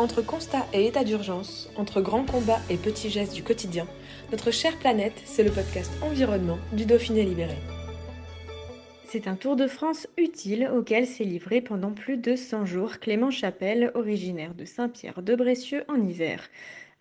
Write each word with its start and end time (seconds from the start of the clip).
Entre 0.00 0.22
constat 0.22 0.66
et 0.72 0.86
état 0.86 1.04
d'urgence, 1.04 1.68
entre 1.76 2.00
grands 2.00 2.24
combats 2.24 2.62
et 2.70 2.78
petits 2.78 3.10
gestes 3.10 3.34
du 3.34 3.42
quotidien, 3.42 3.86
notre 4.32 4.50
chère 4.50 4.78
planète, 4.78 5.20
c'est 5.26 5.42
le 5.42 5.50
podcast 5.50 5.92
Environnement 6.00 6.56
du 6.72 6.86
Dauphiné 6.86 7.22
Libéré. 7.22 7.58
C'est 9.10 9.28
un 9.28 9.34
tour 9.34 9.56
de 9.56 9.66
France 9.66 10.08
utile 10.16 10.70
auquel 10.74 11.06
s'est 11.06 11.24
livré 11.24 11.60
pendant 11.60 11.90
plus 11.90 12.16
de 12.16 12.34
100 12.34 12.64
jours 12.64 12.98
Clément 12.98 13.30
Chapelle, 13.30 13.92
originaire 13.94 14.54
de 14.54 14.64
Saint-Pierre-de-Brécieux 14.64 15.84
en 15.86 16.00
Isère. 16.00 16.48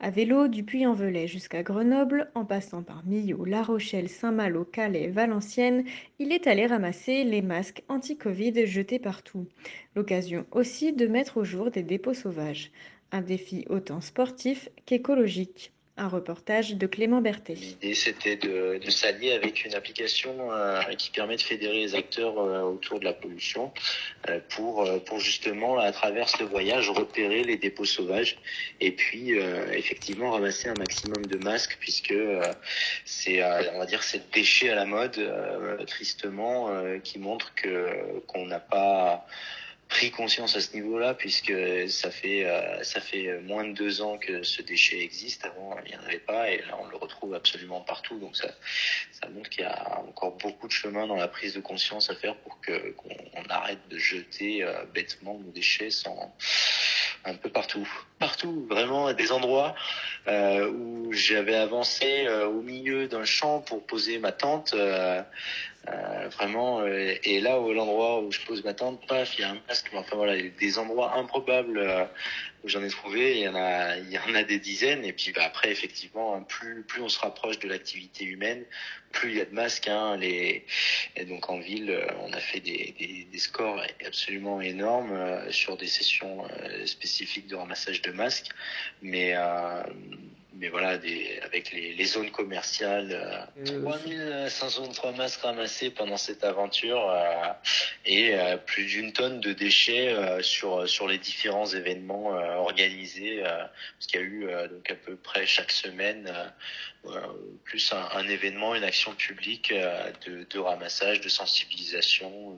À 0.01 0.11
vélo 0.11 0.47
du 0.47 0.63
Puy-en-Velay 0.63 1.27
jusqu'à 1.27 1.61
Grenoble, 1.61 2.31
en 2.33 2.45
passant 2.45 2.83
par 2.83 3.05
Millau, 3.05 3.43
La 3.43 3.61
Rochelle, 3.61 4.07
Saint-Malo, 4.07 4.63
Calais, 4.63 5.09
Valenciennes, 5.09 5.83
il 6.19 6.31
est 6.31 6.47
allé 6.47 6.65
ramasser 6.67 7.25
les 7.25 7.41
masques 7.41 7.83
anti-Covid 7.89 8.65
jetés 8.65 8.99
partout. 8.99 9.45
L'occasion 9.97 10.45
aussi 10.51 10.93
de 10.93 11.05
mettre 11.05 11.35
au 11.35 11.43
jour 11.43 11.69
des 11.69 11.83
dépôts 11.83 12.13
sauvages. 12.13 12.71
Un 13.11 13.21
défi 13.21 13.65
autant 13.69 13.99
sportif 13.99 14.69
qu'écologique. 14.85 15.73
Un 15.99 16.07
reportage 16.07 16.75
de 16.75 16.87
Clément 16.87 17.19
Berthet. 17.19 17.55
L'idée, 17.55 17.93
c'était 17.93 18.37
de, 18.37 18.79
de 18.81 18.89
s'allier 18.89 19.33
avec 19.33 19.65
une 19.65 19.75
application 19.75 20.53
euh, 20.53 20.81
qui 20.97 21.11
permet 21.11 21.35
de 21.35 21.41
fédérer 21.41 21.81
les 21.81 21.93
acteurs 21.93 22.39
euh, 22.39 22.61
autour 22.61 23.01
de 23.01 23.03
la 23.03 23.11
pollution 23.11 23.73
euh, 24.29 24.39
pour, 24.47 24.85
euh, 24.85 24.99
pour 24.99 25.19
justement, 25.19 25.77
à 25.77 25.91
travers 25.91 26.29
ce 26.29 26.41
voyage, 26.43 26.89
repérer 26.89 27.43
les 27.43 27.57
dépôts 27.57 27.83
sauvages 27.83 28.37
et 28.79 28.93
puis 28.93 29.37
euh, 29.37 29.73
effectivement 29.73 30.31
ramasser 30.31 30.69
un 30.69 30.75
maximum 30.75 31.27
de 31.27 31.35
masques 31.35 31.75
puisque 31.81 32.11
euh, 32.11 32.53
c'est, 33.03 33.43
on 33.43 33.79
va 33.79 33.85
dire, 33.85 34.01
c'est 34.01 34.19
le 34.19 34.31
déchet 34.31 34.69
à 34.69 34.75
la 34.75 34.85
mode, 34.85 35.19
tristement, 35.85 36.69
qui 37.03 37.19
montre 37.19 37.53
que 37.55 38.21
qu'on 38.25 38.45
n'a 38.45 38.61
pas 38.61 39.25
pris 39.89 40.11
conscience 40.11 40.55
à 40.55 40.61
ce 40.61 40.75
niveau-là 40.75 41.15
puisque 41.15 41.51
ça 41.89 42.11
fait 42.11 42.45
euh, 42.45 42.83
ça 42.83 43.01
fait 43.01 43.39
moins 43.41 43.65
de 43.65 43.73
deux 43.73 44.01
ans 44.01 44.17
que 44.17 44.43
ce 44.43 44.61
déchet 44.61 45.01
existe. 45.01 45.45
Avant, 45.45 45.75
il 45.83 45.91
n'y 45.91 45.97
en 45.97 46.03
avait 46.03 46.19
pas 46.19 46.49
et 46.51 46.59
là, 46.59 46.77
on 46.79 46.87
le 46.87 46.95
retrouve 46.95 47.33
absolument 47.33 47.81
partout. 47.81 48.19
Donc 48.19 48.37
ça, 48.37 48.49
ça 49.11 49.27
montre 49.29 49.49
qu'il 49.49 49.63
y 49.63 49.65
a 49.65 49.99
encore 50.07 50.37
beaucoup 50.37 50.67
de 50.67 50.71
chemin 50.71 51.07
dans 51.07 51.15
la 51.15 51.27
prise 51.27 51.55
de 51.55 51.59
conscience 51.59 52.09
à 52.11 52.15
faire 52.15 52.35
pour 52.37 52.61
que 52.61 52.91
qu'on 52.91 53.09
on 53.33 53.49
arrête 53.49 53.79
de 53.89 53.97
jeter 53.97 54.63
euh, 54.63 54.85
bêtement 54.93 55.33
nos 55.33 55.51
déchets 55.51 55.89
sans 55.89 56.33
un 57.25 57.33
peu 57.33 57.49
partout, 57.49 57.85
partout, 58.17 58.65
vraiment 58.69 59.07
à 59.07 59.13
des 59.13 59.33
endroits 59.33 59.75
euh, 60.27 60.71
où 60.71 61.11
j'avais 61.11 61.55
avancé 61.55 62.29
au 62.29 62.61
milieu 62.61 63.07
d'un 63.07 63.25
champ 63.25 63.59
pour 63.59 63.85
poser 63.85 64.19
ma 64.19 64.31
tente. 64.31 64.73
Euh, 65.91 66.29
vraiment, 66.29 66.81
euh, 66.81 67.15
et 67.23 67.39
là, 67.39 67.59
au 67.59 67.73
l'endroit 67.73 68.21
où 68.21 68.31
je 68.31 68.39
pose 68.41 68.63
ma 68.63 68.73
tente, 68.73 69.05
paf, 69.07 69.37
il 69.37 69.41
y 69.41 69.43
a 69.43 69.51
un 69.51 69.61
masque. 69.67 69.89
Enfin 69.93 70.15
voilà, 70.15 70.35
des 70.41 70.79
endroits 70.79 71.17
improbables 71.17 71.79
euh, 71.79 72.05
où 72.63 72.69
j'en 72.69 72.83
ai 72.83 72.89
trouvé. 72.89 73.37
Il 73.37 73.43
y 73.43 73.47
en 73.47 73.55
a, 73.55 73.97
il 73.97 74.11
y 74.11 74.17
en 74.19 74.35
a 74.35 74.43
des 74.43 74.59
dizaines. 74.59 75.03
Et 75.05 75.13
puis 75.13 75.31
bah, 75.31 75.43
après, 75.45 75.71
effectivement, 75.71 76.35
hein, 76.35 76.43
plus 76.43 76.83
plus 76.83 77.01
on 77.01 77.09
se 77.09 77.19
rapproche 77.19 77.59
de 77.59 77.67
l'activité 77.67 78.25
humaine, 78.25 78.63
plus 79.11 79.31
il 79.31 79.37
y 79.37 79.41
a 79.41 79.45
de 79.45 79.53
masques. 79.53 79.87
Hein, 79.87 80.17
les 80.17 80.65
et 81.15 81.25
donc 81.25 81.49
en 81.49 81.59
ville, 81.59 81.97
on 82.21 82.33
a 82.33 82.39
fait 82.39 82.59
des, 82.59 82.95
des, 82.99 83.27
des 83.31 83.39
scores 83.39 83.81
absolument 84.05 84.61
énormes 84.61 85.51
sur 85.51 85.77
des 85.77 85.87
sessions 85.87 86.47
spécifiques 86.85 87.47
de 87.47 87.55
ramassage 87.55 88.01
de 88.01 88.11
masques. 88.11 88.49
Mais 89.01 89.33
mais 90.59 90.67
voilà, 90.67 90.97
des, 90.97 91.39
avec 91.41 91.71
les, 91.71 91.93
les 91.93 92.05
zones 92.05 92.31
commerciales, 92.31 93.09
euh, 93.11 93.81
3503 94.45 95.13
masques 95.13 95.41
ramassés 95.41 95.89
pendant 95.89 96.17
cette 96.17 96.43
aventure 96.43 97.09
euh, 97.09 97.53
et 98.05 98.35
euh, 98.35 98.57
plus 98.57 98.85
d'une 98.85 99.13
tonne 99.13 99.39
de 99.39 99.53
déchets 99.53 100.09
euh, 100.13 100.41
sur 100.41 100.87
sur 100.87 101.07
les 101.07 101.17
différents 101.17 101.65
événements 101.67 102.35
euh, 102.35 102.55
organisés, 102.55 103.41
euh, 103.41 103.63
parce 103.97 104.07
qu'il 104.07 104.19
y 104.19 104.23
a 104.23 104.25
eu 104.25 104.47
euh, 104.47 104.67
donc 104.67 104.91
à 104.91 104.95
peu 104.95 105.15
près 105.15 105.45
chaque 105.45 105.71
semaine 105.71 106.27
euh, 106.27 107.09
euh, 107.11 107.19
plus 107.63 107.93
un, 107.93 108.09
un 108.17 108.27
événement, 108.27 108.75
une 108.75 108.83
action 108.83 109.13
publique 109.15 109.71
euh, 109.71 110.11
de, 110.27 110.45
de 110.49 110.59
ramassage, 110.59 111.21
de 111.21 111.29
sensibilisation. 111.29 112.57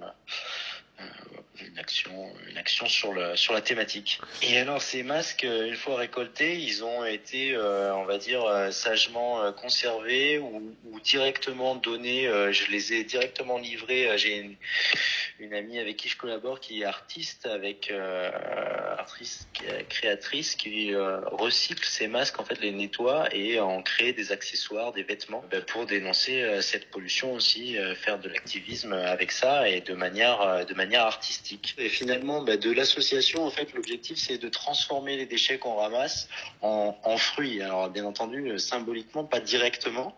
Euh, 1.01 1.67
une 1.67 1.77
action, 1.77 2.11
une 2.49 2.57
action 2.57 2.87
sur 2.87 3.13
le 3.13 3.35
sur 3.35 3.53
la 3.53 3.61
thématique. 3.61 4.19
Et 4.41 4.57
alors 4.57 4.81
ces 4.81 5.03
masques, 5.03 5.43
euh, 5.43 5.67
une 5.67 5.75
fois 5.75 5.97
récoltés, 5.97 6.57
ils 6.57 6.83
ont 6.83 7.05
été, 7.05 7.53
euh, 7.53 7.93
on 7.95 8.05
va 8.05 8.17
dire, 8.17 8.43
sagement 8.71 9.51
conservés 9.53 10.39
ou, 10.39 10.75
ou 10.85 10.99
directement 10.99 11.75
donnés. 11.75 12.23
je 12.51 12.71
les 12.71 12.93
ai 12.93 13.03
directement 13.03 13.57
livrés. 13.57 14.17
J'ai 14.17 14.37
une, 14.37 14.55
une 15.41 15.55
amie 15.55 15.79
avec 15.79 15.97
qui 15.97 16.07
je 16.07 16.17
collabore 16.17 16.59
qui 16.59 16.81
est 16.81 16.85
artiste, 16.85 17.47
avec 17.47 17.89
euh, 17.89 18.29
artiste 18.97 19.47
euh, 19.67 19.81
créatrice 19.89 20.55
qui 20.55 20.93
euh, 20.93 21.19
recycle 21.31 21.83
ces 21.83 22.07
masques, 22.07 22.39
en 22.39 22.45
fait 22.45 22.59
les 22.61 22.71
nettoie 22.71 23.27
et 23.33 23.59
en 23.59 23.81
crée 23.81 24.13
des 24.13 24.31
accessoires, 24.31 24.93
des 24.93 25.01
vêtements 25.01 25.43
ben, 25.49 25.63
pour 25.63 25.87
dénoncer 25.87 26.43
euh, 26.43 26.61
cette 26.61 26.91
pollution 26.91 27.33
aussi, 27.33 27.77
euh, 27.77 27.95
faire 27.95 28.19
de 28.19 28.29
l'activisme 28.29 28.93
avec 28.93 29.31
ça 29.31 29.67
et 29.67 29.81
de 29.81 29.95
manière 29.95 30.41
euh, 30.41 30.63
de 30.63 30.75
manière 30.75 31.05
artistique. 31.05 31.73
Et 31.79 31.89
finalement, 31.89 32.43
ben, 32.43 32.59
de 32.59 32.71
l'association, 32.71 33.43
en 33.43 33.49
fait, 33.49 33.73
l'objectif 33.73 34.17
c'est 34.19 34.37
de 34.37 34.49
transformer 34.49 35.17
les 35.17 35.25
déchets 35.25 35.57
qu'on 35.57 35.75
ramasse 35.75 36.29
en, 36.61 36.95
en 37.03 37.17
fruits. 37.17 37.63
Alors 37.63 37.89
bien 37.89 38.05
entendu, 38.05 38.51
euh, 38.51 38.57
symboliquement, 38.59 39.23
pas 39.23 39.39
directement, 39.39 40.15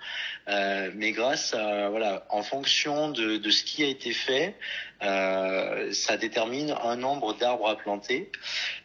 euh, 0.49 0.91
mais 0.95 1.13
grâce 1.13 1.53
à 1.53 1.89
voilà, 1.89 2.25
en 2.29 2.43
fonction 2.43 3.09
de, 3.09 3.37
de 3.37 3.49
ce 3.51 3.63
qui 3.63 3.83
a 3.83 3.87
été 3.87 4.11
fait, 4.11 4.55
euh, 5.01 5.12
ça 5.91 6.17
détermine 6.17 6.75
un 6.83 6.95
nombre 6.95 7.33
d'arbres 7.33 7.69
à 7.69 7.77
planter. 7.77 8.31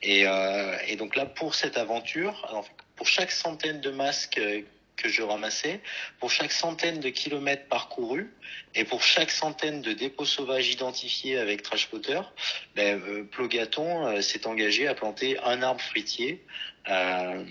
Et, 0.02 0.26
euh, 0.26 0.76
donc 0.96 1.16
là, 1.16 1.26
pour 1.26 1.54
cette 1.54 1.76
aventure, 1.76 2.66
pour 2.96 3.06
chaque 3.06 3.30
centaine 3.30 3.80
de 3.80 3.90
masques 3.90 4.38
euh, 4.38 4.62
que 4.98 5.08
je 5.08 5.22
ramassais, 5.22 5.80
pour 6.18 6.30
chaque 6.30 6.52
centaine 6.52 7.00
de 7.00 7.08
kilomètres 7.08 7.66
parcourus 7.68 8.30
et 8.74 8.84
pour 8.84 9.02
chaque 9.02 9.30
centaine 9.30 9.80
de 9.80 9.92
dépôts 9.92 10.26
sauvages 10.26 10.68
identifiés 10.70 11.38
avec 11.38 11.62
Trash 11.62 11.84
Spotter, 11.84 12.20
ben, 12.74 13.00
euh, 13.00 13.24
Plogaton 13.24 14.06
euh, 14.06 14.20
s'est 14.20 14.46
engagé 14.46 14.86
à 14.86 14.94
planter 14.94 15.38
un 15.44 15.62
arbre 15.62 15.80
fruitier. 15.80 16.44
Euh, 16.90 17.44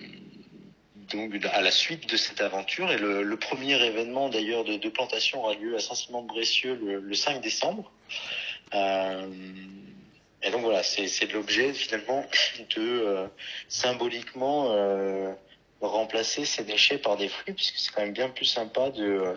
donc 1.10 1.34
à 1.54 1.62
la 1.62 1.72
suite 1.72 2.10
de 2.10 2.18
cette 2.18 2.42
aventure 2.42 2.92
et 2.92 2.98
le, 2.98 3.38
premier 3.38 3.82
événement 3.82 4.28
d'ailleurs 4.28 4.66
de, 4.66 4.90
plantation 4.90 5.42
aura 5.42 5.54
lieu 5.54 5.74
à 5.78 5.80
Saint-Simon-de-Brécieux 5.80 6.78
le 7.02 7.14
5 7.14 7.40
décembre. 7.40 7.90
Euh, 8.74 9.28
et 10.44 10.52
donc 10.52 10.62
voilà, 10.62 10.84
c'est 10.84 11.32
l'objet 11.34 11.74
finalement 11.74 12.24
de 12.76 12.82
euh, 12.82 13.28
symboliquement 13.68 14.68
euh, 14.72 15.34
remplacer 15.82 16.46
ces 16.46 16.64
déchets 16.64 16.98
par 16.98 17.18
des 17.18 17.28
fruits, 17.28 17.54
puisque 17.54 17.78
c'est 17.78 17.92
quand 17.94 18.02
même 18.02 18.14
bien 18.14 18.30
plus 18.30 18.46
sympa 18.46 18.90
de 18.92 19.36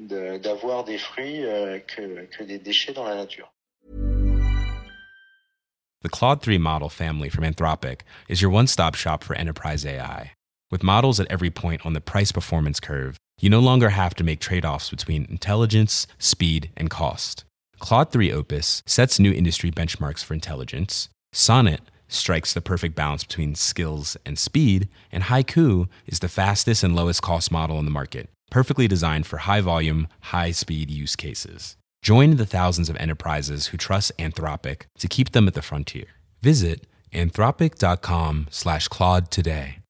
d'avoir 0.00 0.82
des 0.82 0.98
fruits 0.98 1.44
euh, 1.44 1.78
que, 1.78 2.42
des 2.42 2.58
déchets 2.58 2.92
dans 2.92 3.04
la 3.04 3.14
nature. 3.14 3.52
The 6.02 6.08
Claude 6.10 6.42
3 6.42 6.58
model 6.58 6.88
family 6.88 7.30
from 7.30 7.44
Anthropic 7.44 8.00
is 8.28 8.42
your 8.42 8.50
one 8.50 8.66
stop 8.66 8.96
shop 8.96 9.22
for 9.22 9.36
enterprise 9.36 9.86
AI. 9.86 10.32
With 10.70 10.82
models 10.82 11.20
at 11.20 11.28
every 11.30 11.50
point 11.50 11.86
on 11.86 11.92
the 11.92 12.00
price 12.00 12.32
performance 12.32 12.80
curve, 12.80 13.16
you 13.40 13.48
no 13.48 13.60
longer 13.60 13.90
have 13.90 14.14
to 14.16 14.24
make 14.24 14.40
trade 14.40 14.64
offs 14.64 14.90
between 14.90 15.26
intelligence, 15.30 16.08
speed, 16.18 16.70
and 16.76 16.90
cost. 16.90 17.44
Claude 17.84 18.10
3 18.10 18.32
Opus 18.32 18.82
sets 18.86 19.20
new 19.20 19.30
industry 19.30 19.70
benchmarks 19.70 20.24
for 20.24 20.32
intelligence. 20.32 21.10
Sonnet 21.34 21.82
strikes 22.08 22.54
the 22.54 22.62
perfect 22.62 22.94
balance 22.94 23.24
between 23.24 23.54
skills 23.54 24.16
and 24.24 24.38
speed. 24.38 24.88
And 25.12 25.24
Haiku 25.24 25.88
is 26.06 26.20
the 26.20 26.30
fastest 26.30 26.82
and 26.82 26.96
lowest 26.96 27.20
cost 27.20 27.52
model 27.52 27.78
in 27.78 27.84
the 27.84 27.90
market, 27.90 28.30
perfectly 28.50 28.88
designed 28.88 29.26
for 29.26 29.36
high 29.36 29.60
volume, 29.60 30.08
high 30.32 30.52
speed 30.52 30.90
use 30.90 31.14
cases. 31.14 31.76
Join 32.00 32.36
the 32.36 32.46
thousands 32.46 32.88
of 32.88 32.96
enterprises 32.96 33.66
who 33.66 33.76
trust 33.76 34.16
Anthropic 34.18 34.84
to 34.98 35.06
keep 35.06 35.32
them 35.32 35.46
at 35.46 35.52
the 35.52 35.60
frontier. 35.60 36.06
Visit 36.40 36.86
anthropic.com 37.12 38.46
slash 38.48 38.88
Claude 38.88 39.30
today. 39.30 39.83